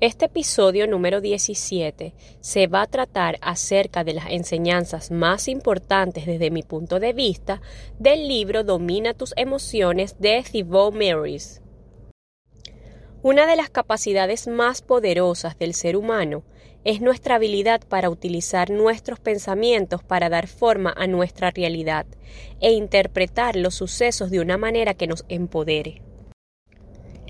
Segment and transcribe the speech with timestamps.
[0.00, 6.50] Este episodio número 17 se va a tratar acerca de las enseñanzas más importantes desde
[6.50, 7.60] mi punto de vista
[7.98, 11.60] del libro Domina tus emociones de Thibaut Marys.
[13.22, 16.44] Una de las capacidades más poderosas del ser humano
[16.82, 22.06] es nuestra habilidad para utilizar nuestros pensamientos para dar forma a nuestra realidad
[22.58, 26.00] e interpretar los sucesos de una manera que nos empodere.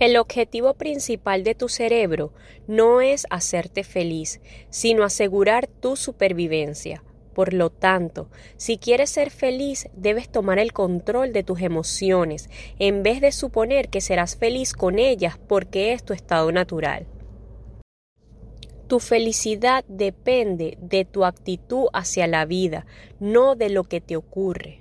[0.01, 2.33] El objetivo principal de tu cerebro
[2.67, 4.41] no es hacerte feliz,
[4.71, 7.05] sino asegurar tu supervivencia.
[7.35, 12.49] Por lo tanto, si quieres ser feliz, debes tomar el control de tus emociones,
[12.79, 17.07] en vez de suponer que serás feliz con ellas porque es tu estado natural.
[18.87, 22.87] Tu felicidad depende de tu actitud hacia la vida,
[23.21, 24.80] no de lo que te ocurre.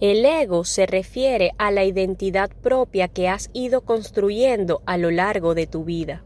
[0.00, 5.54] El ego se refiere a la identidad propia que has ido construyendo a lo largo
[5.54, 6.24] de tu vida.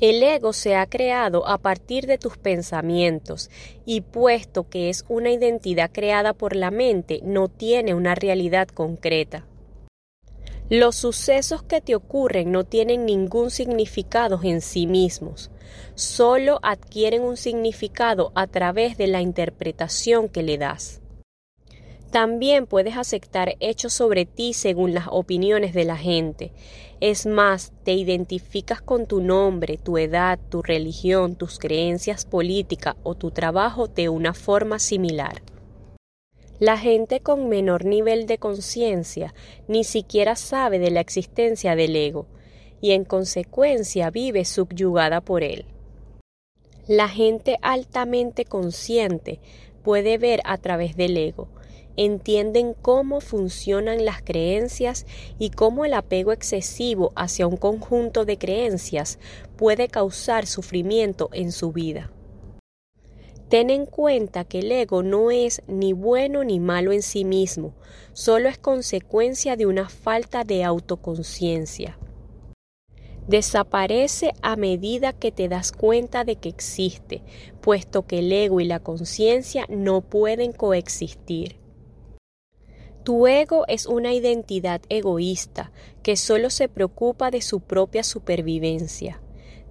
[0.00, 3.48] El ego se ha creado a partir de tus pensamientos
[3.86, 9.46] y puesto que es una identidad creada por la mente, no tiene una realidad concreta.
[10.68, 15.52] Los sucesos que te ocurren no tienen ningún significado en sí mismos,
[15.94, 21.01] solo adquieren un significado a través de la interpretación que le das.
[22.12, 26.52] También puedes aceptar hechos sobre ti según las opiniones de la gente.
[27.00, 33.14] Es más, te identificas con tu nombre, tu edad, tu religión, tus creencias políticas o
[33.14, 35.40] tu trabajo de una forma similar.
[36.58, 39.32] La gente con menor nivel de conciencia
[39.66, 42.26] ni siquiera sabe de la existencia del ego
[42.82, 45.64] y en consecuencia vive subyugada por él.
[46.86, 49.40] La gente altamente consciente
[49.82, 51.48] puede ver a través del ego,
[51.96, 55.06] entienden cómo funcionan las creencias
[55.38, 59.18] y cómo el apego excesivo hacia un conjunto de creencias
[59.56, 62.10] puede causar sufrimiento en su vida.
[63.48, 67.74] Ten en cuenta que el ego no es ni bueno ni malo en sí mismo,
[68.14, 71.98] solo es consecuencia de una falta de autoconciencia.
[73.28, 77.22] Desaparece a medida que te das cuenta de que existe,
[77.60, 81.61] puesto que el ego y la conciencia no pueden coexistir.
[83.04, 85.72] Tu ego es una identidad egoísta
[86.04, 89.20] que solo se preocupa de su propia supervivencia.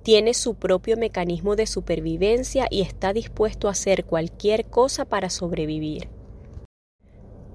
[0.03, 6.09] Tiene su propio mecanismo de supervivencia y está dispuesto a hacer cualquier cosa para sobrevivir.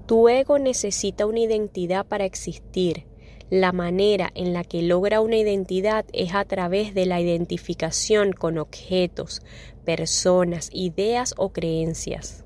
[0.07, 3.05] Tu ego necesita una identidad para existir.
[3.51, 8.57] La manera en la que logra una identidad es a través de la identificación con
[8.57, 9.43] objetos,
[9.85, 12.46] personas, ideas o creencias.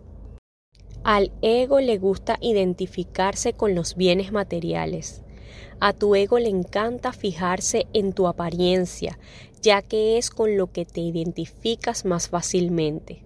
[1.03, 5.22] Al ego le gusta identificarse con los bienes materiales.
[5.81, 9.19] A tu ego le encanta fijarse en tu apariencia,
[9.62, 13.25] ya que es con lo que te identificas más fácilmente.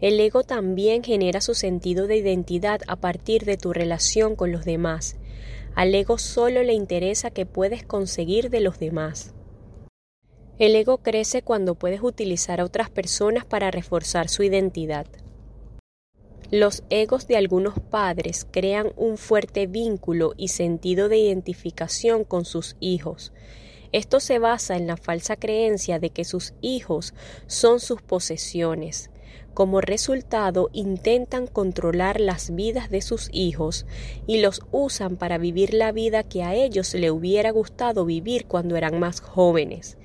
[0.00, 4.64] El ego también genera su sentido de identidad a partir de tu relación con los
[4.64, 5.16] demás.
[5.74, 9.34] Al ego solo le interesa que puedes conseguir de los demás.
[10.58, 15.06] El ego crece cuando puedes utilizar a otras personas para reforzar su identidad.
[16.50, 22.74] Los egos de algunos padres crean un fuerte vínculo y sentido de identificación con sus
[22.80, 23.34] hijos.
[23.92, 27.12] Esto se basa en la falsa creencia de que sus hijos
[27.48, 29.10] son sus posesiones.
[29.52, 33.84] Como resultado, intentan controlar las vidas de sus hijos
[34.26, 38.76] y los usan para vivir la vida que a ellos le hubiera gustado vivir cuando
[38.76, 39.98] eran más jóvenes.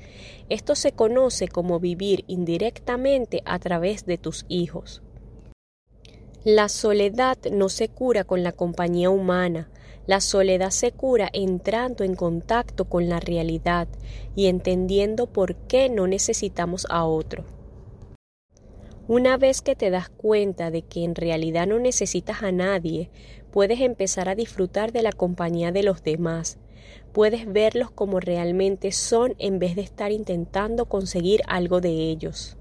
[0.49, 5.02] Esto se conoce como vivir indirectamente a través de tus hijos.
[6.45, 9.69] La soledad no se cura con la compañía humana,
[10.07, 13.87] la soledad se cura entrando en contacto con la realidad
[14.35, 17.45] y entendiendo por qué no necesitamos a otro.
[19.07, 23.09] Una vez que te das cuenta de que en realidad no necesitas a nadie,
[23.49, 26.57] puedes empezar a disfrutar de la compañía de los demás.
[27.13, 32.57] Puedes verlos como realmente son en vez de estar intentando conseguir algo de ellos.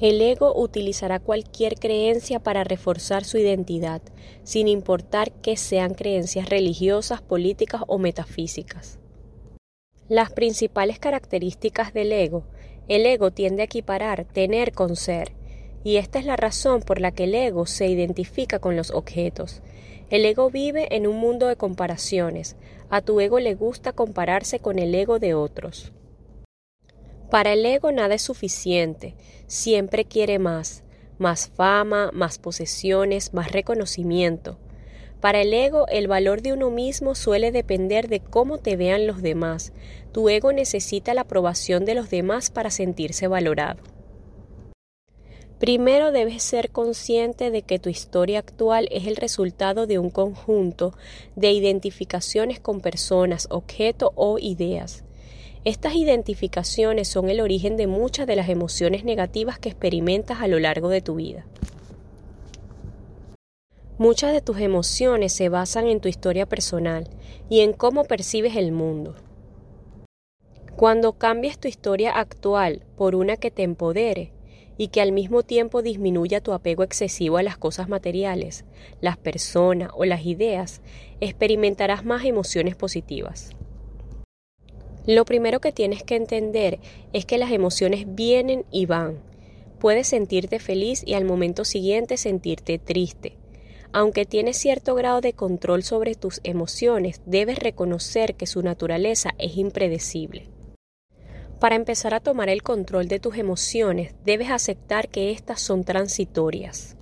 [0.00, 4.00] El ego utilizará cualquier creencia para reforzar su identidad,
[4.44, 8.98] sin importar que sean creencias religiosas, políticas o metafísicas.
[10.08, 12.44] Las principales características del ego.
[12.88, 15.32] El ego tiende a equiparar tener con ser,
[15.84, 19.60] y esta es la razón por la que el ego se identifica con los objetos.
[20.08, 22.56] El ego vive en un mundo de comparaciones.
[22.88, 25.92] A tu ego le gusta compararse con el ego de otros.
[27.30, 29.14] Para el ego nada es suficiente,
[29.46, 30.82] siempre quiere más,
[31.18, 34.58] más fama, más posesiones, más reconocimiento.
[35.20, 39.22] Para el ego, el valor de uno mismo suele depender de cómo te vean los
[39.22, 39.72] demás.
[40.10, 43.80] Tu ego necesita la aprobación de los demás para sentirse valorado.
[45.60, 50.94] Primero debes ser consciente de que tu historia actual es el resultado de un conjunto
[51.36, 55.04] de identificaciones con personas, objetos o ideas.
[55.64, 60.58] Estas identificaciones son el origen de muchas de las emociones negativas que experimentas a lo
[60.58, 61.44] largo de tu vida.
[63.98, 67.10] Muchas de tus emociones se basan en tu historia personal
[67.50, 69.16] y en cómo percibes el mundo.
[70.76, 74.32] Cuando cambias tu historia actual por una que te empodere,
[74.80, 78.64] y que al mismo tiempo disminuya tu apego excesivo a las cosas materiales,
[79.02, 80.80] las personas o las ideas,
[81.20, 83.50] experimentarás más emociones positivas.
[85.06, 86.78] Lo primero que tienes que entender
[87.12, 89.18] es que las emociones vienen y van.
[89.78, 93.38] Puedes sentirte feliz y al momento siguiente sentirte triste.
[93.92, 99.56] Aunque tienes cierto grado de control sobre tus emociones, debes reconocer que su naturaleza es
[99.56, 100.48] impredecible.
[101.58, 106.96] Para empezar a tomar el control de tus emociones, debes aceptar que éstas son transitorias.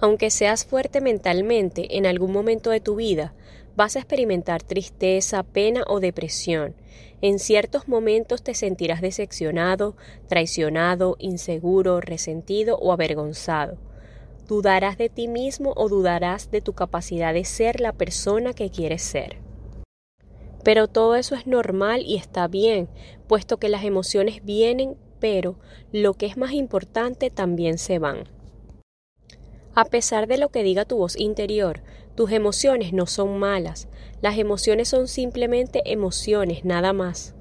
[0.00, 3.34] Aunque seas fuerte mentalmente, en algún momento de tu vida
[3.78, 6.74] vas a experimentar tristeza, pena o depresión.
[7.22, 9.94] En ciertos momentos te sentirás decepcionado,
[10.26, 13.78] traicionado, inseguro, resentido o avergonzado.
[14.48, 19.02] Dudarás de ti mismo o dudarás de tu capacidad de ser la persona que quieres
[19.02, 19.36] ser.
[20.64, 22.88] Pero todo eso es normal y está bien,
[23.28, 25.54] puesto que las emociones vienen, pero
[25.92, 28.24] lo que es más importante también se van.
[29.76, 31.82] A pesar de lo que diga tu voz interior,
[32.18, 33.86] tus emociones no son malas,
[34.20, 37.36] las emociones son simplemente emociones, nada más.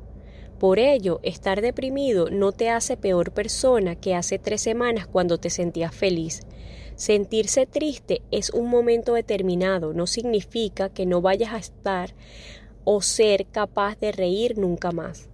[0.59, 5.49] Por ello, estar deprimido no te hace peor persona que hace tres semanas cuando te
[5.49, 6.41] sentías feliz.
[6.95, 12.13] Sentirse triste es un momento determinado, no significa que no vayas a estar
[12.83, 15.27] o ser capaz de reír nunca más.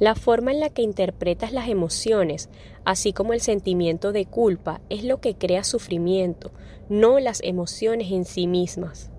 [0.00, 2.48] La forma en la que interpretas las emociones,
[2.84, 6.52] así como el sentimiento de culpa, es lo que crea sufrimiento,
[6.88, 9.10] no las emociones en sí mismas.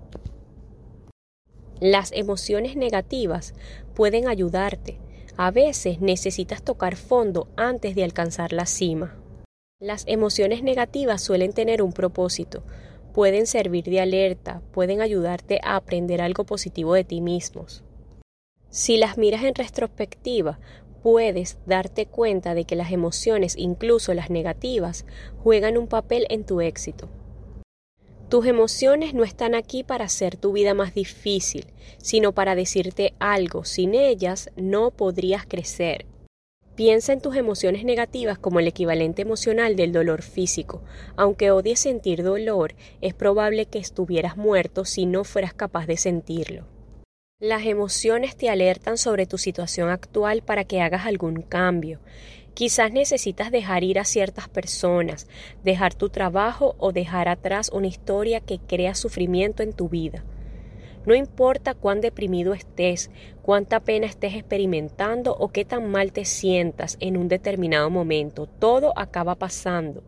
[1.80, 3.54] Las emociones negativas
[3.94, 4.98] pueden ayudarte.
[5.36, 9.16] A veces necesitas tocar fondo antes de alcanzar la cima.
[9.80, 12.62] Las emociones negativas suelen tener un propósito,
[13.14, 17.82] pueden servir de alerta, pueden ayudarte a aprender algo positivo de ti mismos.
[18.70, 20.58] Si las miras en retrospectiva,
[21.02, 25.04] puedes darte cuenta de que las emociones, incluso las negativas,
[25.42, 27.08] juegan un papel en tu éxito.
[28.28, 31.66] Tus emociones no están aquí para hacer tu vida más difícil,
[31.98, 33.64] sino para decirte algo.
[33.64, 36.06] Sin ellas no podrías crecer,
[36.80, 40.80] Piensa en tus emociones negativas como el equivalente emocional del dolor físico.
[41.14, 46.64] Aunque odies sentir dolor, es probable que estuvieras muerto si no fueras capaz de sentirlo.
[47.40, 51.98] Las emociones te alertan sobre tu situación actual para que hagas algún cambio.
[52.52, 55.26] Quizás necesitas dejar ir a ciertas personas,
[55.64, 60.22] dejar tu trabajo o dejar atrás una historia que crea sufrimiento en tu vida.
[61.06, 66.98] No importa cuán deprimido estés, cuánta pena estés experimentando o qué tan mal te sientas
[67.00, 70.04] en un determinado momento, todo acaba pasando.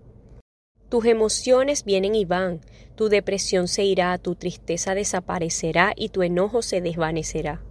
[0.92, 2.60] Tus emociones vienen y van,
[2.96, 7.62] tu depresión se irá, tu tristeza desaparecerá y tu enojo se desvanecerá.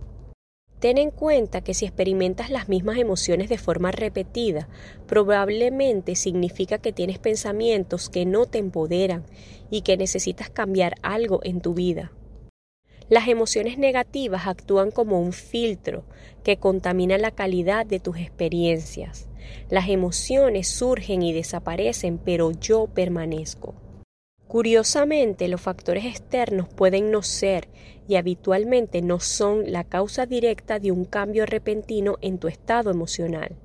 [0.80, 4.70] Ten en cuenta que si experimentas las mismas emociones de forma repetida,
[5.06, 9.24] probablemente significa que tienes pensamientos que no te empoderan
[9.70, 12.12] y que necesitas cambiar algo en tu vida.
[13.08, 16.06] Las emociones negativas actúan como un filtro
[16.44, 19.28] que contamina la calidad de tus experiencias.
[19.70, 23.76] Las emociones surgen y desaparecen, pero yo permanezco.
[24.48, 27.70] Curiosamente, los factores externos pueden no ser
[28.08, 33.56] y habitualmente no son la causa directa de un cambio repentino en tu estado emocional.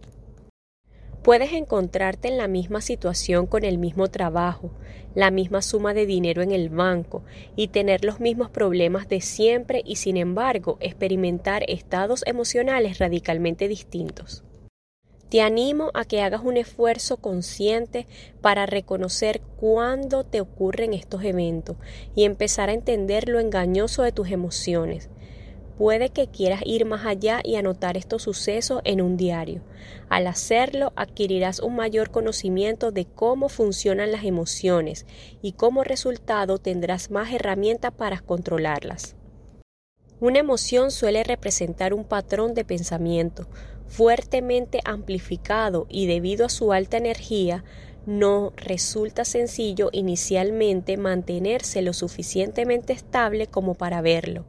[1.24, 4.70] Puedes encontrarte en la misma situación con el mismo trabajo,
[5.16, 7.24] la misma suma de dinero en el banco
[7.56, 14.44] y tener los mismos problemas de siempre y sin embargo experimentar estados emocionales radicalmente distintos.
[15.28, 18.06] Te animo a que hagas un esfuerzo consciente
[18.40, 21.76] para reconocer cuándo te ocurren estos eventos
[22.14, 25.10] y empezar a entender lo engañoso de tus emociones.
[25.78, 29.62] Puede que quieras ir más allá y anotar estos sucesos en un diario.
[30.08, 35.06] Al hacerlo, adquirirás un mayor conocimiento de cómo funcionan las emociones
[35.42, 39.16] y como resultado tendrás más herramientas para controlarlas.
[40.18, 43.46] Una emoción suele representar un patrón de pensamiento
[43.88, 47.64] fuertemente amplificado y debido a su alta energía,
[48.06, 54.46] no resulta sencillo inicialmente mantenerse lo suficientemente estable como para verlo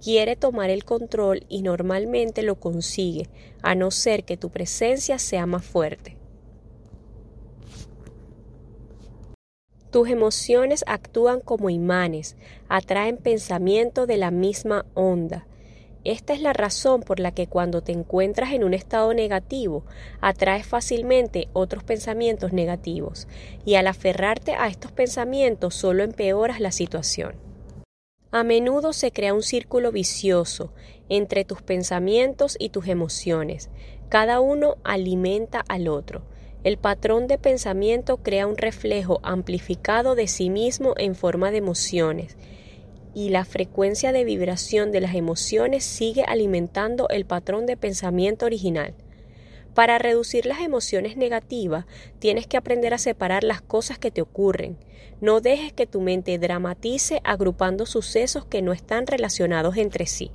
[0.00, 3.28] quiere tomar el control y normalmente lo consigue,
[3.62, 6.16] a no ser que tu presencia sea más fuerte.
[9.90, 12.36] Tus emociones actúan como imanes,
[12.68, 15.46] atraen pensamiento de la misma onda.
[16.04, 19.84] Esta es la razón por la que cuando te encuentras en un estado negativo,
[20.22, 23.28] atraes fácilmente otros pensamientos negativos,
[23.66, 27.34] y al aferrarte a estos pensamientos solo empeoras la situación.
[28.30, 30.72] A menudo se crea un círculo vicioso
[31.10, 33.68] entre tus pensamientos y tus emociones.
[34.08, 36.22] Cada uno alimenta al otro.
[36.62, 42.36] El patrón de pensamiento crea un reflejo amplificado de sí mismo en forma de emociones
[43.14, 48.94] y la frecuencia de vibración de las emociones sigue alimentando el patrón de pensamiento original.
[49.74, 51.86] Para reducir las emociones negativas,
[52.18, 54.76] tienes que aprender a separar las cosas que te ocurren.
[55.20, 60.32] No dejes que tu mente dramatice agrupando sucesos que no están relacionados entre sí.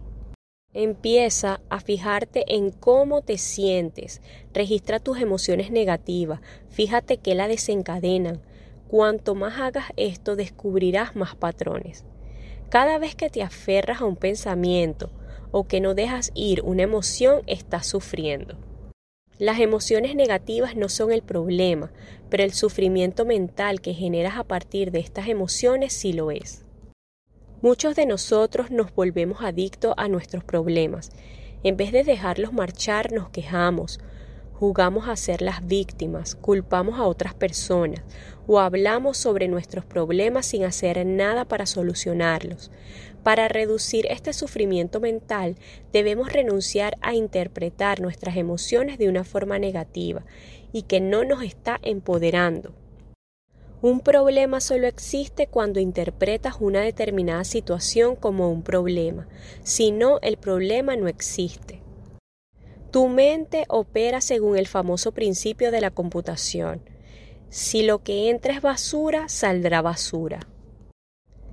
[0.74, 4.22] Empieza a fijarte en cómo te sientes.
[4.54, 6.42] Registra tus emociones negativas.
[6.70, 8.42] Fíjate qué la desencadenan.
[8.88, 12.04] Cuanto más hagas esto, descubrirás más patrones.
[12.70, 15.12] Cada vez que te aferras a un pensamiento
[15.52, 18.58] o que no dejas ir una emoción, estás sufriendo.
[19.38, 21.92] Las emociones negativas no son el problema,
[22.30, 26.66] pero el sufrimiento mental que generas a partir de estas emociones sí lo es.
[27.62, 31.12] Muchos de nosotros nos volvemos adictos a nuestros problemas.
[31.64, 34.00] En vez de dejarlos marchar, nos quejamos,
[34.60, 38.02] jugamos a ser las víctimas, culpamos a otras personas
[38.48, 42.72] o hablamos sobre nuestros problemas sin hacer nada para solucionarlos.
[43.24, 45.56] Para reducir este sufrimiento mental
[45.92, 50.24] debemos renunciar a interpretar nuestras emociones de una forma negativa
[50.72, 52.74] y que no nos está empoderando.
[53.82, 59.28] Un problema solo existe cuando interpretas una determinada situación como un problema,
[59.64, 61.85] si no el problema no existe.
[62.96, 66.80] Tu mente opera según el famoso principio de la computación.
[67.50, 70.40] Si lo que entra es basura, saldrá basura.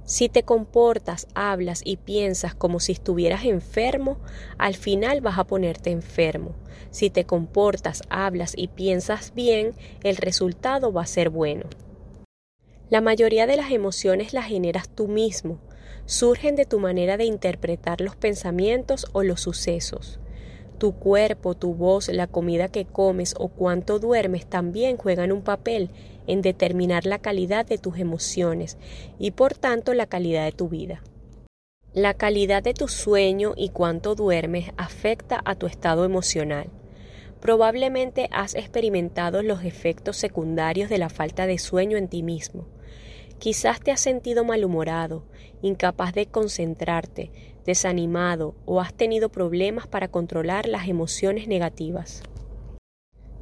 [0.05, 4.21] Si te comportas, hablas y piensas como si estuvieras enfermo,
[4.57, 6.55] al final vas a ponerte enfermo.
[6.93, 11.65] Si te comportas, hablas y piensas bien, el resultado va a ser bueno.
[12.89, 15.59] La mayoría de las emociones las generas tú mismo,
[16.07, 20.21] surgen de tu manera de interpretar los pensamientos o los sucesos.
[20.83, 25.91] Tu cuerpo, tu voz, la comida que comes o cuánto duermes también juegan un papel
[26.27, 28.79] en determinar la calidad de tus emociones
[29.17, 31.01] y por tanto la calidad de tu vida.
[31.95, 36.67] La calidad de tu sueño y cuánto duermes afecta a tu estado emocional.
[37.41, 42.67] Probablemente has experimentado los efectos secundarios de la falta de sueño en ti mismo.
[43.39, 45.23] Quizás te has sentido malhumorado,
[45.63, 47.31] incapaz de concentrarte,
[47.65, 52.23] desanimado o has tenido problemas para controlar las emociones negativas.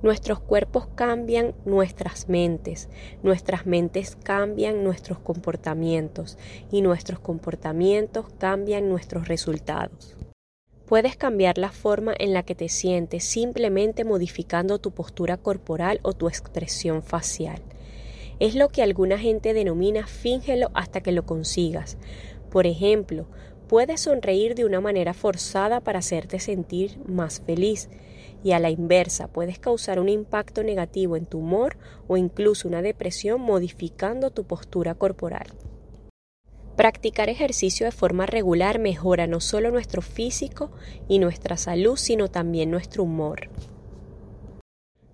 [0.03, 2.89] Nuestros cuerpos cambian nuestras mentes,
[3.23, 6.39] nuestras mentes cambian nuestros comportamientos
[6.73, 10.17] y nuestros comportamientos cambian nuestros resultados.
[10.87, 16.15] Puedes cambiar la forma en la que te sientes simplemente modificando tu postura corporal o
[16.15, 17.63] tu expresión facial.
[18.41, 21.99] Es lo que alguna gente denomina fíngelo hasta que lo consigas.
[22.51, 23.27] Por ejemplo,
[23.71, 27.89] Puedes sonreír de una manera forzada para hacerte sentir más feliz
[28.43, 31.77] y a la inversa puedes causar un impacto negativo en tu humor
[32.09, 35.47] o incluso una depresión modificando tu postura corporal.
[36.75, 40.73] Practicar ejercicio de forma regular mejora no solo nuestro físico
[41.07, 43.51] y nuestra salud, sino también nuestro humor.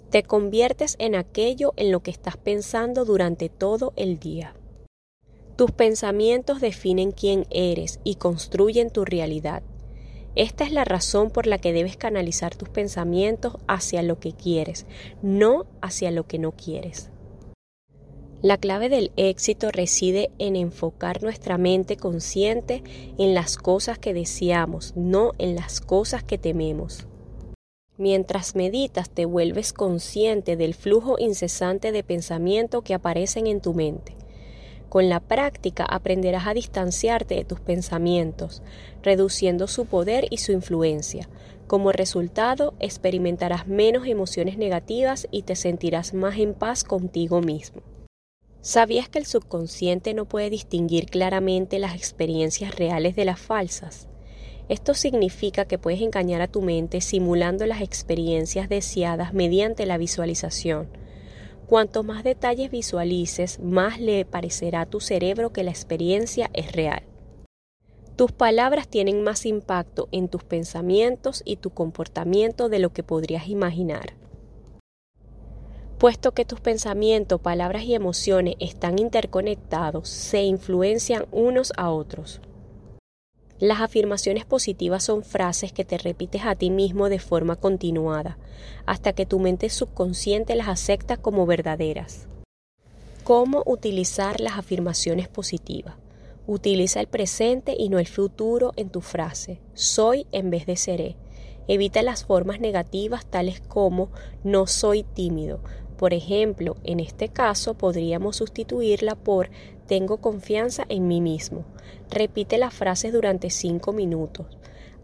[0.09, 4.55] Te conviertes en aquello en lo que estás pensando durante todo el día.
[5.57, 9.63] Tus pensamientos definen quién eres y construyen tu realidad.
[10.35, 14.85] Esta es la razón por la que debes canalizar tus pensamientos hacia lo que quieres,
[15.23, 17.11] no hacia lo que no quieres.
[18.43, 22.83] La clave del éxito reside en enfocar nuestra mente consciente
[23.17, 27.07] en las cosas que deseamos, no en las cosas que tememos.
[27.97, 34.15] Mientras meditas te vuelves consciente del flujo incesante de pensamiento que aparecen en tu mente.
[34.97, 38.63] Con la práctica aprenderás a distanciarte de tus pensamientos,
[39.03, 41.29] reduciendo su poder y su influencia.
[41.67, 47.83] Como resultado, experimentarás menos emociones negativas y te sentirás más en paz contigo mismo.
[48.63, 54.09] ¿Sabías que el subconsciente no puede distinguir claramente las experiencias reales de las falsas?
[54.71, 60.89] Esto significa que puedes engañar a tu mente simulando las experiencias deseadas mediante la visualización.
[61.67, 67.03] Cuanto más detalles visualices, más le parecerá a tu cerebro que la experiencia es real.
[68.15, 73.49] Tus palabras tienen más impacto en tus pensamientos y tu comportamiento de lo que podrías
[73.49, 74.15] imaginar.
[75.99, 82.41] Puesto que tus pensamientos, palabras y emociones están interconectados, se influencian unos a otros.
[83.59, 88.37] Las afirmaciones positivas son frases que te repites a ti mismo de forma continuada,
[88.85, 92.29] hasta que tu mente subconsciente las acepta como verdaderas.
[93.25, 95.95] ¿Cómo utilizar las afirmaciones positivas?
[96.47, 99.59] Utiliza el presente y no el futuro en tu frase.
[99.73, 101.17] Soy en vez de seré.
[101.67, 104.11] Evita las formas negativas tales como
[104.45, 105.61] no soy tímido,
[105.97, 109.51] por ejemplo, en este caso podríamos sustituirla por
[109.87, 111.65] tengo confianza en mí mismo.
[112.11, 114.47] Repite las frases durante 5 minutos.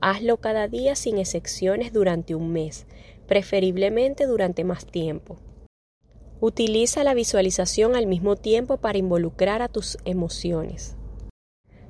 [0.00, 2.86] Hazlo cada día sin excepciones durante un mes,
[3.26, 5.36] preferiblemente durante más tiempo.
[6.40, 10.96] Utiliza la visualización al mismo tiempo para involucrar a tus emociones.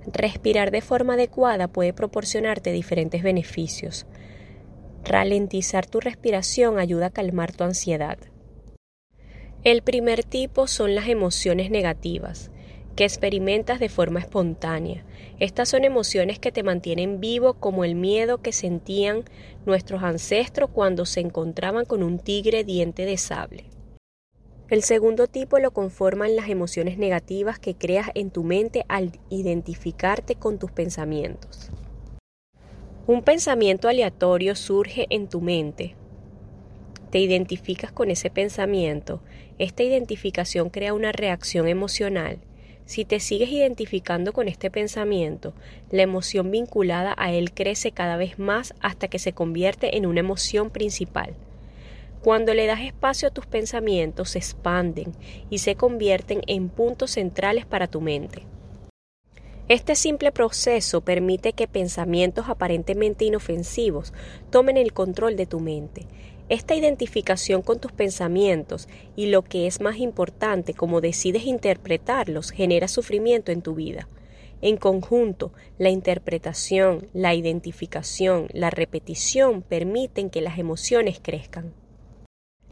[0.07, 4.07] Respirar de forma adecuada puede proporcionarte diferentes beneficios.
[5.05, 8.19] Ralentizar tu respiración ayuda a calmar tu ansiedad.
[9.65, 12.51] El primer tipo son las emociones negativas,
[12.97, 15.05] que experimentas de forma espontánea.
[15.39, 19.23] Estas son emociones que te mantienen vivo como el miedo que sentían
[19.65, 23.67] nuestros ancestros cuando se encontraban con un tigre diente de sable.
[24.69, 30.35] El segundo tipo lo conforman las emociones negativas que creas en tu mente al identificarte
[30.35, 31.71] con tus pensamientos.
[33.07, 35.95] Un pensamiento aleatorio surge en tu mente,
[37.13, 39.21] te identificas con ese pensamiento,
[39.59, 42.39] esta identificación crea una reacción emocional.
[42.87, 45.53] Si te sigues identificando con este pensamiento,
[45.91, 50.21] la emoción vinculada a él crece cada vez más hasta que se convierte en una
[50.21, 51.35] emoción principal.
[52.23, 55.13] Cuando le das espacio a tus pensamientos, se expanden
[55.51, 58.45] y se convierten en puntos centrales para tu mente.
[59.69, 64.15] Este simple proceso permite que pensamientos aparentemente inofensivos
[64.51, 66.07] tomen el control de tu mente
[66.53, 68.87] esta identificación con tus pensamientos
[69.17, 74.07] y lo que es más importante, cómo decides interpretarlos, genera sufrimiento en tu vida.
[74.61, 81.73] En conjunto, la interpretación, la identificación, la repetición permiten que las emociones crezcan.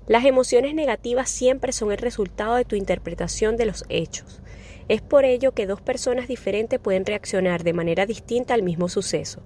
[0.07, 4.43] Las emociones negativas siempre son el resultado de tu interpretación de los hechos.
[4.89, 9.41] Es por ello que dos personas diferentes pueden reaccionar de manera distinta al mismo suceso.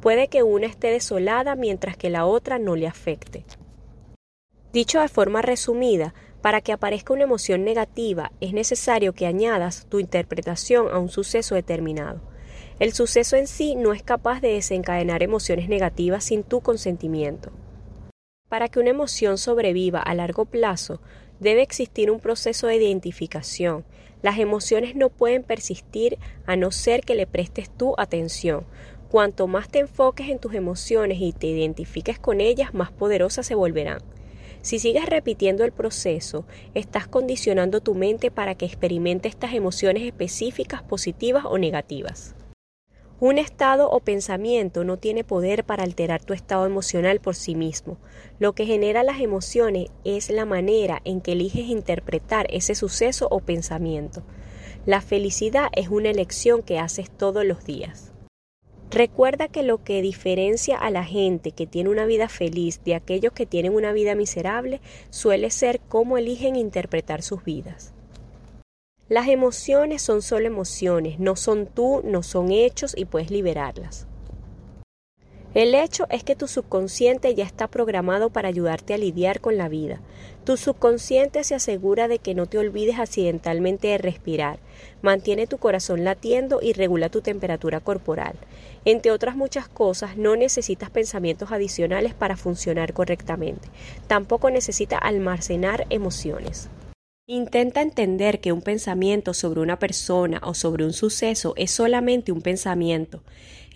[0.00, 3.44] Puede que una esté desolada mientras que la otra no le afecte.
[4.76, 6.12] Dicho de forma resumida,
[6.42, 11.54] para que aparezca una emoción negativa es necesario que añadas tu interpretación a un suceso
[11.54, 12.20] determinado.
[12.78, 17.52] El suceso en sí no es capaz de desencadenar emociones negativas sin tu consentimiento.
[18.50, 21.00] Para que una emoción sobreviva a largo plazo,
[21.40, 23.86] debe existir un proceso de identificación.
[24.20, 28.66] Las emociones no pueden persistir a no ser que le prestes tu atención.
[29.08, 33.54] Cuanto más te enfoques en tus emociones y te identifiques con ellas, más poderosas se
[33.54, 34.02] volverán.
[34.66, 40.82] Si sigues repitiendo el proceso, estás condicionando tu mente para que experimente estas emociones específicas
[40.82, 42.34] positivas o negativas.
[43.20, 47.98] Un estado o pensamiento no tiene poder para alterar tu estado emocional por sí mismo.
[48.40, 53.38] Lo que genera las emociones es la manera en que eliges interpretar ese suceso o
[53.38, 54.24] pensamiento.
[54.84, 58.15] La felicidad es una elección que haces todos los días.
[58.90, 63.32] Recuerda que lo que diferencia a la gente que tiene una vida feliz de aquellos
[63.32, 67.92] que tienen una vida miserable suele ser cómo eligen interpretar sus vidas.
[69.08, 74.06] Las emociones son solo emociones, no son tú, no son hechos y puedes liberarlas.
[75.56, 79.70] El hecho es que tu subconsciente ya está programado para ayudarte a lidiar con la
[79.70, 80.02] vida.
[80.44, 84.58] Tu subconsciente se asegura de que no te olvides accidentalmente de respirar,
[85.00, 88.34] mantiene tu corazón latiendo y regula tu temperatura corporal.
[88.84, 93.66] Entre otras muchas cosas, no necesitas pensamientos adicionales para funcionar correctamente.
[94.08, 96.68] Tampoco necesita almacenar emociones.
[97.28, 102.42] Intenta entender que un pensamiento sobre una persona o sobre un suceso es solamente un
[102.42, 103.22] pensamiento.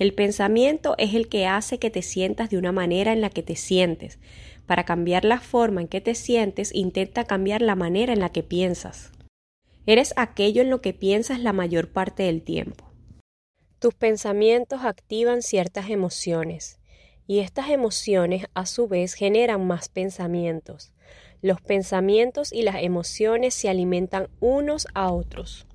[0.01, 3.43] El pensamiento es el que hace que te sientas de una manera en la que
[3.43, 4.19] te sientes.
[4.65, 8.43] Para cambiar la forma en que te sientes, intenta cambiar la manera en la que
[8.43, 9.13] piensas.
[9.85, 12.91] Eres aquello en lo que piensas la mayor parte del tiempo.
[13.79, 16.81] Tus pensamientos activan ciertas emociones
[17.27, 20.95] y estas emociones a su vez generan más pensamientos.
[21.43, 25.67] Los pensamientos y las emociones se alimentan unos a otros.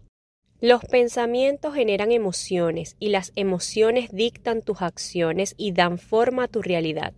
[0.62, 6.62] Los pensamientos generan emociones y las emociones dictan tus acciones y dan forma a tu
[6.62, 7.14] realidad.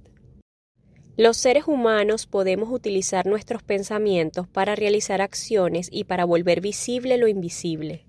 [1.18, 7.28] Los seres humanos podemos utilizar nuestros pensamientos para realizar acciones y para volver visible lo
[7.28, 8.06] invisible.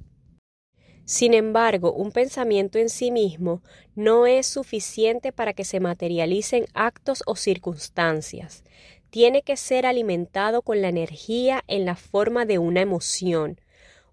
[1.05, 3.62] Sin embargo, un pensamiento en sí mismo
[3.95, 8.62] no es suficiente para que se materialicen actos o circunstancias.
[9.09, 13.59] Tiene que ser alimentado con la energía en la forma de una emoción,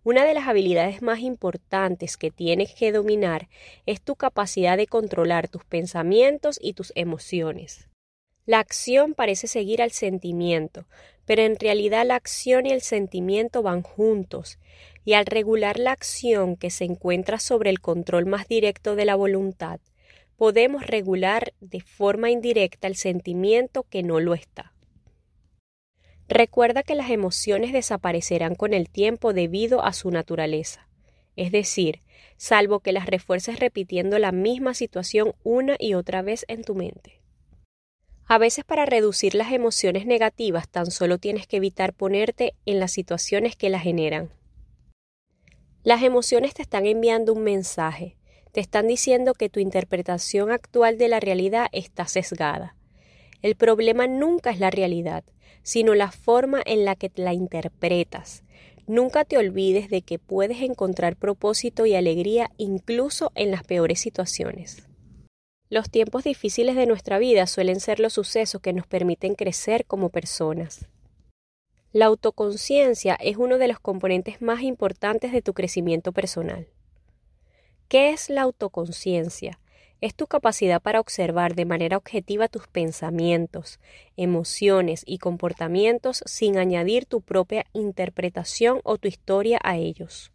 [0.06, 3.50] una de las habilidades más importantes que tienes que dominar
[3.88, 7.90] es tu capacidad de controlar tus pensamientos y tus emociones.
[8.46, 10.86] La acción parece seguir al sentimiento,
[11.26, 14.60] pero en realidad la acción y el sentimiento van juntos,
[15.06, 19.16] y al regular la acción que se encuentra sobre el control más directo de la
[19.16, 19.80] voluntad,
[20.38, 24.75] podemos regular de forma indirecta el sentimiento que no lo está.
[26.28, 30.88] Recuerda que las emociones desaparecerán con el tiempo debido a su naturaleza,
[31.36, 32.02] es decir,
[32.38, 37.22] salvo que las refuerces repitiendo la misma situación una y otra vez en tu mente.
[38.26, 42.92] A veces para reducir las emociones negativas tan solo tienes que evitar ponerte en las
[42.92, 44.32] situaciones que las generan.
[45.84, 48.18] Las emociones te están enviando un mensaje,
[48.52, 52.76] te están diciendo que tu interpretación actual de la realidad está sesgada.
[53.44, 55.24] El problema nunca es la realidad,
[55.64, 58.44] sino la forma en la que la interpretas.
[58.88, 64.88] Nunca te olvides de que puedes encontrar propósito y alegría incluso en las peores situaciones.
[65.70, 70.10] Los tiempos difíciles de nuestra vida suelen ser los sucesos que nos permiten crecer como
[70.10, 70.88] personas.
[71.92, 76.68] La autoconciencia es uno de los componentes más importantes de tu crecimiento personal.
[77.88, 79.60] ¿Qué es la autoconciencia?
[80.02, 83.80] Es tu capacidad para observar de manera objetiva tus pensamientos,
[84.18, 90.32] emociones y comportamientos sin añadir tu propia interpretación o tu historia a ellos.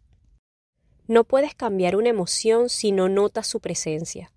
[1.07, 4.31] No puedes cambiar una emoción si no notas su presencia.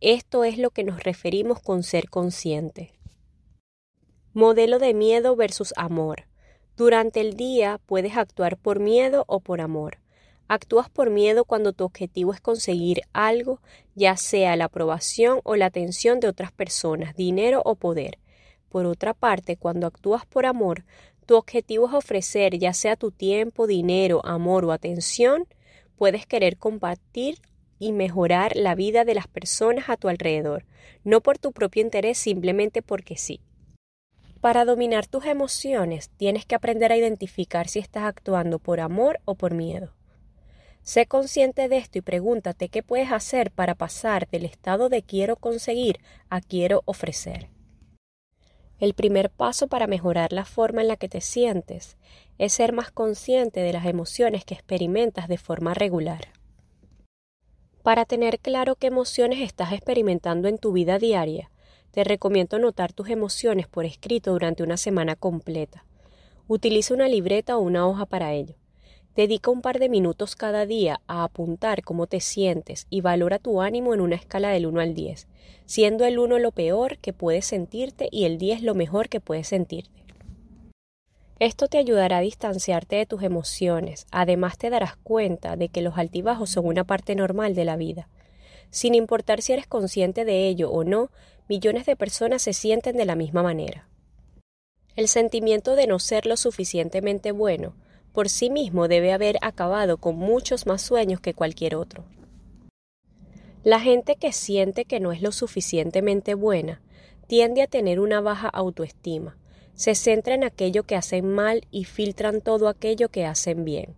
[0.00, 2.92] Esto es lo que nos referimos con ser consciente.
[4.32, 6.24] Modelo de miedo versus amor.
[6.76, 9.98] Durante el día puedes actuar por miedo o por amor.
[10.48, 13.60] Actúas por miedo cuando tu objetivo es conseguir algo,
[13.94, 18.18] ya sea la aprobación o la atención de otras personas, dinero o poder.
[18.70, 20.84] Por otra parte, cuando actúas por amor,
[21.26, 25.46] tu objetivo es ofrecer ya sea tu tiempo, dinero, amor o atención,
[25.96, 27.38] puedes querer compartir
[27.78, 30.64] y mejorar la vida de las personas a tu alrededor,
[31.04, 33.42] no por tu propio interés, simplemente porque sí.
[34.40, 39.34] Para dominar tus emociones, tienes que aprender a identificar si estás actuando por amor o
[39.34, 39.97] por miedo.
[40.88, 45.36] Sé consciente de esto y pregúntate qué puedes hacer para pasar del estado de quiero
[45.36, 47.50] conseguir a quiero ofrecer.
[48.78, 51.98] El primer paso para mejorar la forma en la que te sientes
[52.38, 56.32] es ser más consciente de las emociones que experimentas de forma regular.
[57.82, 61.50] Para tener claro qué emociones estás experimentando en tu vida diaria,
[61.90, 65.84] te recomiendo anotar tus emociones por escrito durante una semana completa.
[66.46, 68.54] Utiliza una libreta o una hoja para ello.
[69.18, 73.60] Dedica un par de minutos cada día a apuntar cómo te sientes y valora tu
[73.60, 75.26] ánimo en una escala del 1 al 10,
[75.66, 79.48] siendo el 1 lo peor que puedes sentirte y el 10 lo mejor que puedes
[79.48, 80.04] sentirte.
[81.40, 85.98] Esto te ayudará a distanciarte de tus emociones, además te darás cuenta de que los
[85.98, 88.08] altibajos son una parte normal de la vida.
[88.70, 91.10] Sin importar si eres consciente de ello o no,
[91.48, 93.88] millones de personas se sienten de la misma manera.
[94.94, 97.74] El sentimiento de no ser lo suficientemente bueno,
[98.12, 102.04] por sí mismo debe haber acabado con muchos más sueños que cualquier otro.
[103.64, 106.80] La gente que siente que no es lo suficientemente buena
[107.26, 109.36] tiende a tener una baja autoestima,
[109.74, 113.94] se centra en aquello que hacen mal y filtran todo aquello que hacen bien.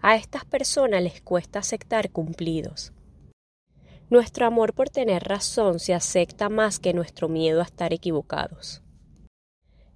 [0.00, 2.92] A estas personas les cuesta aceptar cumplidos.
[4.08, 8.82] Nuestro amor por tener razón se acepta más que nuestro miedo a estar equivocados.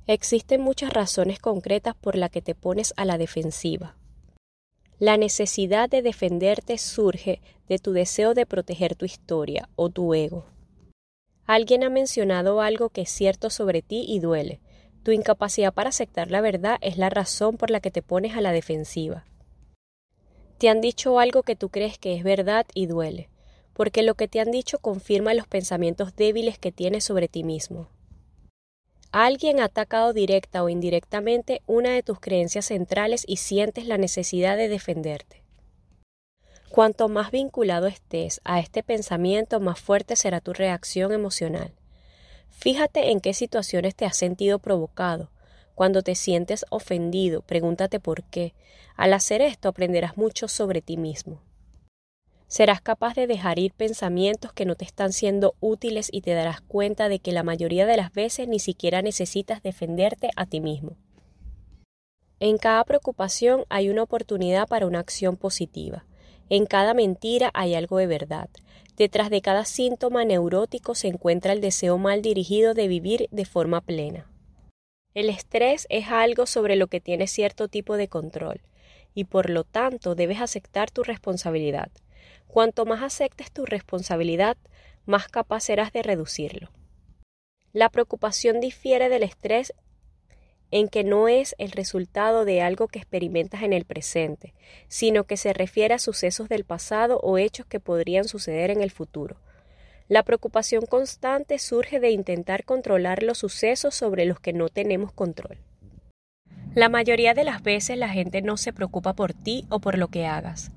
[0.06, 3.96] Existen muchas razones concretas por las que te pones a la defensiva.
[4.98, 10.44] La necesidad de defenderte surge de tu deseo de proteger tu historia o tu ego.
[11.46, 14.60] Alguien ha mencionado algo que es cierto sobre ti y duele.
[15.04, 18.42] Tu incapacidad para aceptar la verdad es la razón por la que te pones a
[18.42, 19.24] la defensiva.
[20.58, 23.30] Te han dicho algo que tú crees que es verdad y duele,
[23.72, 27.88] porque lo que te han dicho confirma los pensamientos débiles que tienes sobre ti mismo.
[29.16, 34.56] Alguien ha atacado directa o indirectamente una de tus creencias centrales y sientes la necesidad
[34.56, 35.44] de defenderte.
[36.68, 41.74] Cuanto más vinculado estés a este pensamiento, más fuerte será tu reacción emocional.
[42.50, 45.30] Fíjate en qué situaciones te has sentido provocado.
[45.76, 48.52] Cuando te sientes ofendido, pregúntate por qué.
[48.96, 51.40] Al hacer esto aprenderás mucho sobre ti mismo.
[52.54, 56.60] Serás capaz de dejar ir pensamientos que no te están siendo útiles y te darás
[56.60, 60.96] cuenta de que la mayoría de las veces ni siquiera necesitas defenderte a ti mismo.
[62.38, 66.06] En cada preocupación hay una oportunidad para una acción positiva.
[66.48, 68.48] En cada mentira hay algo de verdad.
[68.96, 73.80] Detrás de cada síntoma neurótico se encuentra el deseo mal dirigido de vivir de forma
[73.80, 74.30] plena.
[75.12, 78.60] El estrés es algo sobre lo que tienes cierto tipo de control
[79.12, 81.90] y por lo tanto debes aceptar tu responsabilidad.
[82.46, 84.56] Cuanto más aceptes tu responsabilidad,
[85.06, 86.70] más capaz serás de reducirlo.
[87.72, 89.74] La preocupación difiere del estrés
[90.70, 94.54] en que no es el resultado de algo que experimentas en el presente,
[94.88, 98.90] sino que se refiere a sucesos del pasado o hechos que podrían suceder en el
[98.90, 99.36] futuro.
[100.08, 105.58] La preocupación constante surge de intentar controlar los sucesos sobre los que no tenemos control.
[106.74, 110.08] La mayoría de las veces la gente no se preocupa por ti o por lo
[110.08, 110.72] que hagas.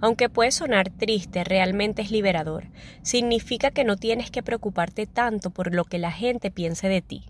[0.00, 2.68] Aunque puede sonar triste, realmente es liberador.
[3.02, 7.24] Significa que no tienes que preocuparte tanto por lo que la gente piense de ti.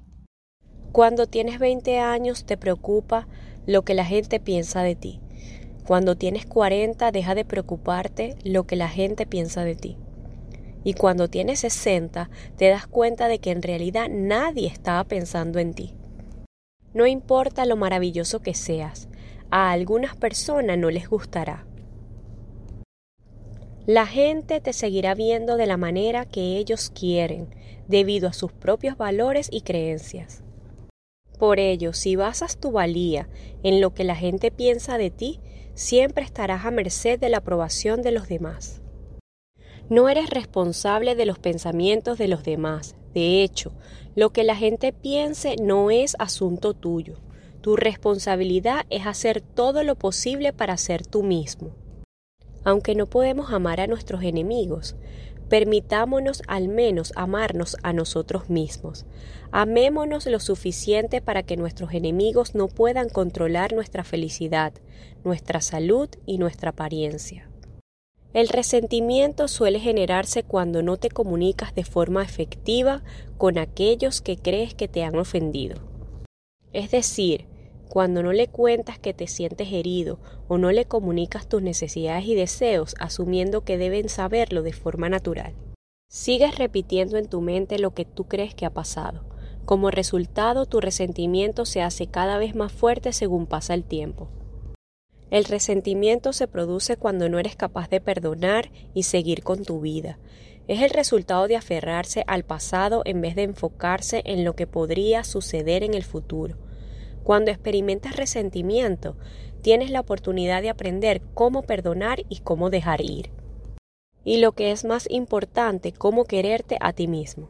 [0.90, 3.28] Cuando tienes 20 años te preocupa
[3.66, 5.20] lo que la gente piensa de ti.
[5.86, 9.96] Cuando tienes 40 deja de preocuparte lo que la gente piensa de ti.
[10.82, 15.74] Y cuando tienes 60 te das cuenta de que en realidad nadie estaba pensando en
[15.74, 15.94] ti.
[16.94, 19.08] No importa lo maravilloso que seas,
[19.50, 21.66] a algunas personas no les gustará
[23.86, 27.54] la gente te seguirá viendo de la manera que ellos quieren,
[27.86, 30.42] debido a sus propios valores y creencias.
[31.38, 33.28] Por ello, si basas tu valía
[33.62, 35.38] en lo que la gente piensa de ti,
[35.74, 38.82] siempre estarás a merced de la aprobación de los demás.
[39.88, 42.96] No eres responsable de los pensamientos de los demás.
[43.14, 43.72] De hecho,
[44.16, 47.20] lo que la gente piense no es asunto tuyo.
[47.60, 51.85] Tu responsabilidad es hacer todo lo posible para ser tú mismo.
[52.66, 54.96] Aunque no podemos amar a nuestros enemigos,
[55.48, 59.06] permitámonos al menos amarnos a nosotros mismos.
[59.52, 64.72] Amémonos lo suficiente para que nuestros enemigos no puedan controlar nuestra felicidad,
[65.22, 67.48] nuestra salud y nuestra apariencia.
[68.34, 73.04] El resentimiento suele generarse cuando no te comunicas de forma efectiva
[73.38, 75.76] con aquellos que crees que te han ofendido.
[76.72, 77.46] Es decir,
[77.88, 80.18] cuando no le cuentas que te sientes herido
[80.48, 85.54] o no le comunicas tus necesidades y deseos asumiendo que deben saberlo de forma natural.
[86.08, 89.24] Sigues repitiendo en tu mente lo que tú crees que ha pasado.
[89.64, 94.28] Como resultado, tu resentimiento se hace cada vez más fuerte según pasa el tiempo.
[95.30, 100.18] El resentimiento se produce cuando no eres capaz de perdonar y seguir con tu vida.
[100.68, 105.24] Es el resultado de aferrarse al pasado en vez de enfocarse en lo que podría
[105.24, 106.56] suceder en el futuro.
[107.26, 109.16] Cuando experimentas resentimiento,
[109.60, 113.32] tienes la oportunidad de aprender cómo perdonar y cómo dejar ir.
[114.22, 117.48] Y lo que es más importante, cómo quererte a ti mismo.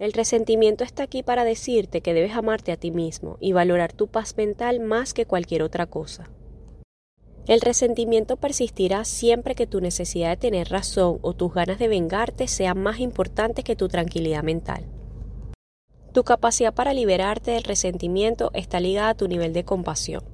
[0.00, 4.08] El resentimiento está aquí para decirte que debes amarte a ti mismo y valorar tu
[4.08, 6.28] paz mental más que cualquier otra cosa.
[7.46, 12.48] El resentimiento persistirá siempre que tu necesidad de tener razón o tus ganas de vengarte
[12.48, 14.84] sean más importantes que tu tranquilidad mental.
[16.12, 20.24] Tu capacidad para liberarte del resentimiento está ligada a tu nivel de compasión.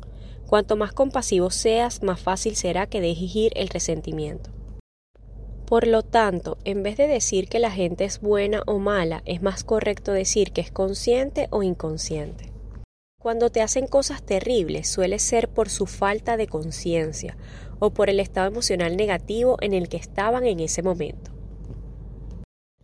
[0.46, 4.50] Cuanto más compasivo seas, más fácil será que dejes ir el resentimiento.
[5.66, 9.42] Por lo tanto, en vez de decir que la gente es buena o mala, es
[9.42, 12.52] más correcto decir que es consciente o inconsciente.
[13.20, 17.36] Cuando te hacen cosas terribles suele ser por su falta de conciencia
[17.80, 21.35] o por el estado emocional negativo en el que estaban en ese momento.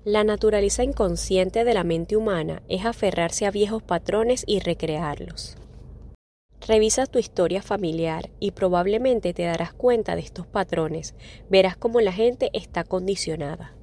[0.05, 5.57] La naturaleza inconsciente de la mente humana es aferrarse a viejos patrones y recrearlos.
[6.67, 11.15] Revisa tu historia familiar y probablemente te darás cuenta de estos patrones,
[11.49, 13.77] verás cómo la gente está condicionada.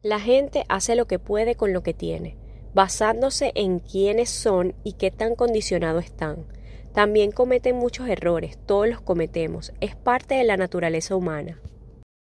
[0.00, 2.36] La gente hace lo que puede con lo que tiene,
[2.72, 6.46] basándose en quiénes son y qué tan condicionados están.
[6.94, 11.60] También cometen muchos errores, todos los cometemos, es parte de la naturaleza humana.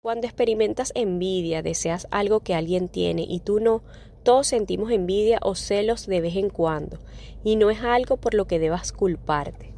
[0.08, 3.82] Cuando experimentas envidia, deseas algo que alguien tiene y tú no,
[4.22, 6.98] todos sentimos envidia o celos de vez en cuando,
[7.44, 9.74] y no es algo por lo que debas culparte.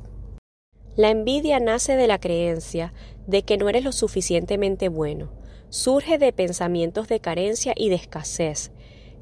[0.95, 2.93] La envidia nace de la creencia
[3.27, 5.33] de que no eres lo suficientemente bueno,
[5.69, 8.71] surge de pensamientos de carencia y de escasez,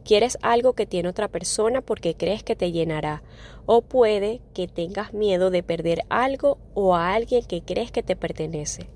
[0.04, 3.22] Quieres algo que tiene otra persona porque crees que te llenará.
[3.66, 8.16] O puede que tengas miedo de perder algo o a alguien que crees que te
[8.16, 8.88] pertenece.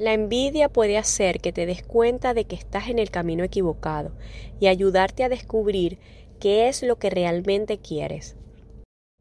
[0.00, 4.12] La envidia puede hacer que te des cuenta de que estás en el camino equivocado
[4.58, 5.98] y ayudarte a descubrir
[6.38, 8.34] qué es lo que realmente quieres.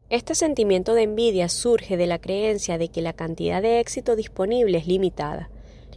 [0.10, 4.78] Este sentimiento de envidia surge de la creencia de que la cantidad de éxito disponible
[4.78, 5.50] es limitada.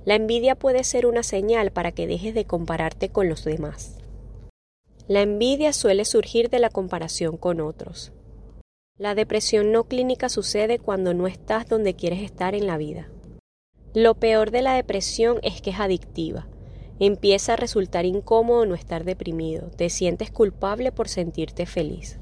[0.04, 3.98] La envidia puede ser una señal para que dejes de compararte con los demás.
[5.06, 8.10] La envidia suele surgir de la comparación con otros.
[8.98, 13.08] La depresión no clínica sucede cuando no estás donde quieres estar en la vida.
[13.94, 16.46] Lo peor de la depresión es que es adictiva.
[16.98, 22.18] Empieza a resultar incómodo no estar deprimido, te sientes culpable por sentirte feliz.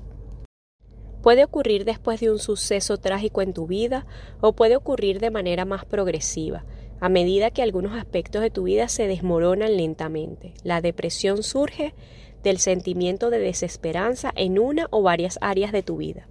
[1.22, 4.04] Puede ocurrir después de un suceso trágico en tu vida
[4.40, 6.64] o puede ocurrir de manera más progresiva,
[6.98, 10.54] a medida que algunos aspectos de tu vida se desmoronan lentamente.
[10.64, 11.94] La depresión surge
[12.42, 16.26] del sentimiento de desesperanza en una o varias áreas de tu vida.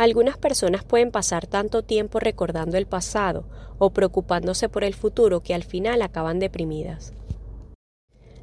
[0.00, 3.44] Algunas personas pueden pasar tanto tiempo recordando el pasado
[3.76, 7.12] o preocupándose por el futuro que al final acaban deprimidas.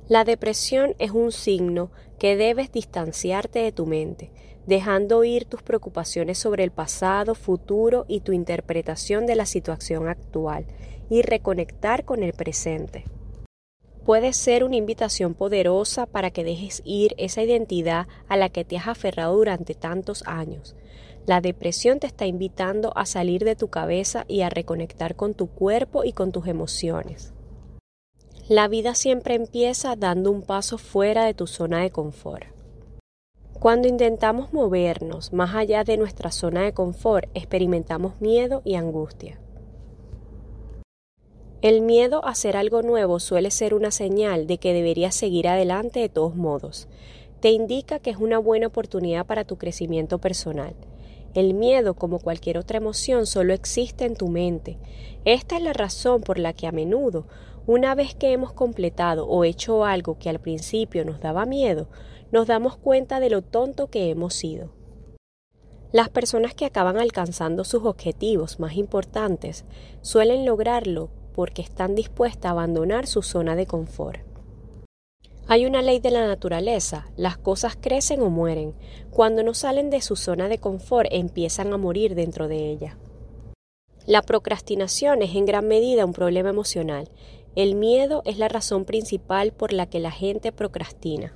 [0.07, 1.89] La depresión es un signo
[2.19, 4.29] que debes distanciarte de tu mente,
[4.67, 10.67] dejando ir tus preocupaciones sobre el pasado, futuro y tu interpretación de la situación actual,
[11.09, 13.05] y reconectar con el presente
[14.07, 18.77] puede ser una invitación poderosa para que dejes ir esa identidad a la que te
[18.77, 20.77] has aferrado durante tantos años.
[21.27, 25.47] La depresión te está invitando a salir de tu cabeza y a reconectar con tu
[25.47, 27.33] cuerpo y con tus emociones.
[28.47, 32.45] La vida siempre empieza dando un paso fuera de tu zona de confort.
[33.59, 39.37] Cuando intentamos movernos más allá de nuestra zona de confort, experimentamos miedo y angustia.
[41.61, 45.99] El miedo a hacer algo nuevo suele ser una señal de que deberías seguir adelante
[45.99, 46.87] de todos modos.
[47.41, 50.73] Te indica que es una buena oportunidad para tu crecimiento personal.
[51.37, 54.79] El miedo, como cualquier otra emoción, solo existe en tu mente.
[55.23, 57.27] Esta es la razón por la que a menudo,
[57.67, 61.89] una vez que hemos completado o hecho algo que al principio nos daba miedo,
[62.31, 64.71] nos damos cuenta de lo tonto que hemos sido.
[65.91, 69.63] Las personas que acaban alcanzando sus objetivos más importantes
[70.01, 74.26] suelen lograrlo porque están dispuestas a abandonar su zona de confort.
[75.49, 78.75] Hay una ley de la naturaleza, las cosas crecen o mueren.
[79.11, 82.97] Cuando no salen de su zona de confort empiezan a morir dentro de ella.
[84.05, 87.09] La procrastinación es en gran medida un problema emocional.
[87.55, 91.33] El miedo es la razón principal por la que la gente procrastina.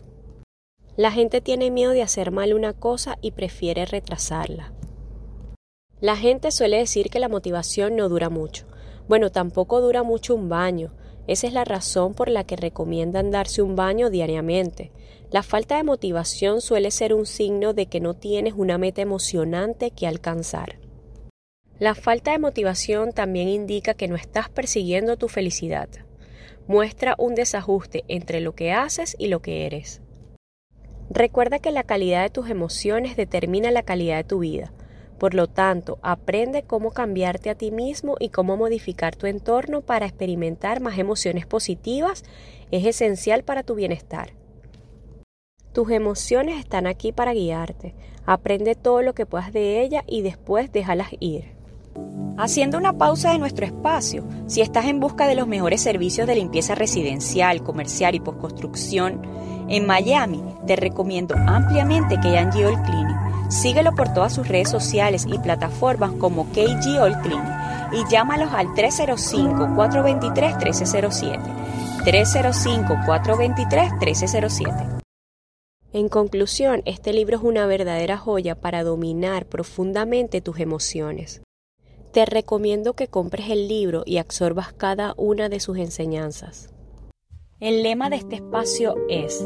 [0.98, 4.74] La gente tiene miedo de hacer mal una cosa y prefiere retrasarla.
[6.02, 8.66] La gente suele decir que la motivación no dura mucho.
[9.08, 10.92] Bueno, tampoco dura mucho un baño.
[11.28, 14.92] Esa es la razón por la que recomiendan darse un baño diariamente.
[15.30, 19.92] La falta de motivación suele ser un signo de que no tienes una meta emocionante
[19.92, 20.80] que alcanzar.
[21.80, 25.90] La falta de motivación también indica que no estás persiguiendo tu felicidad.
[26.68, 30.02] Muestra un desajuste entre lo que haces y lo que eres.
[31.10, 34.72] Recuerda que la calidad de tus emociones determina la calidad de tu vida.
[35.22, 40.08] Por lo tanto, aprende cómo cambiarte a ti mismo y cómo modificar tu entorno para
[40.08, 42.24] experimentar más emociones positivas
[42.72, 44.34] es esencial para tu bienestar.
[45.74, 47.94] Tus emociones están aquí para guiarte.
[48.26, 51.54] Aprende todo lo que puedas de ellas y después déjalas ir.
[52.40, 56.34] Haciendo una pausa de nuestro espacio, si estás en busca de los mejores servicios de
[56.34, 59.22] limpieza residencial, comercial y postconstrucción
[59.72, 65.26] en Miami, te recomiendo ampliamente que hayan All Cleaning Síguelo por todas sus redes sociales
[65.28, 71.38] y plataformas como KG All Clean y llámalos al 305-423-1307.
[72.06, 75.02] 305-423-1307.
[75.92, 81.42] En conclusión, este libro es una verdadera joya para dominar profundamente tus emociones.
[82.14, 86.70] Te recomiendo que compres el libro y absorbas cada una de sus enseñanzas.
[87.60, 89.46] El lema de este espacio es,